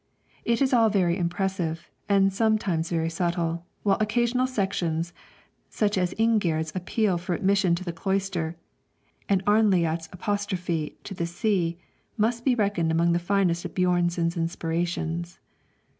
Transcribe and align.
It 0.45 0.63
is 0.63 0.73
all 0.73 0.89
very 0.89 1.15
impressive, 1.15 1.87
and 2.09 2.33
sometimes 2.33 2.89
very 2.89 3.11
subtle, 3.11 3.67
while 3.83 3.99
occasional 3.99 4.47
sections, 4.47 5.13
such 5.69 5.95
as 5.95 6.15
Ingigerd's 6.15 6.71
appeal 6.73 7.19
for 7.19 7.35
admission 7.35 7.75
to 7.75 7.83
the 7.83 7.93
cloister, 7.93 8.55
and 9.29 9.45
Arnljot's 9.45 10.09
apostrophe 10.11 10.97
to 11.03 11.13
the 11.13 11.27
sea, 11.27 11.77
must 12.17 12.43
be 12.43 12.55
reckoned 12.55 12.89
among 12.89 13.11
the 13.11 13.19
finest 13.19 13.63
of 13.63 13.75
Björnson's 13.75 14.35
inspirations. 14.35 15.37